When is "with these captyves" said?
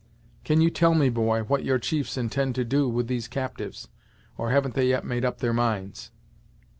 2.89-3.87